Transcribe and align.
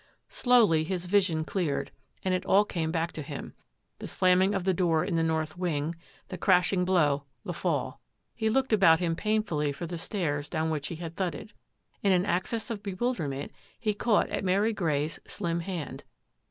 Slowly 0.29 0.83
his 0.83 1.05
vision 1.05 1.43
cleared 1.43 1.91
and 2.23 2.33
it 2.33 2.43
all 2.43 2.65
came 2.65 2.91
back 2.91 3.11
to 3.11 3.21
him, 3.21 3.53
the 3.99 4.07
slamming 4.07 4.55
of 4.55 4.63
the 4.63 4.73
door 4.73 5.05
in 5.05 5.13
the 5.13 5.21
north 5.21 5.59
wing, 5.59 5.93
the 6.29 6.39
crashing 6.39 6.85
blow, 6.85 7.25
the 7.45 7.53
fall. 7.53 8.01
He 8.33 8.49
looked 8.49 8.73
about 8.73 8.99
him 8.99 9.15
painfully 9.15 9.71
for 9.71 9.85
the 9.85 9.99
stairs 9.99 10.49
down 10.49 10.71
which 10.71 10.87
he 10.87 10.95
had 10.95 11.15
thudded. 11.15 11.53
In 12.01 12.11
an 12.13 12.25
access 12.25 12.71
of 12.71 12.81
bewilder 12.81 13.27
ment 13.27 13.51
he 13.79 13.93
caught 13.93 14.27
at 14.29 14.43
Mary 14.43 14.73
Grey's 14.73 15.19
slim 15.27 15.59
hand. 15.59 16.03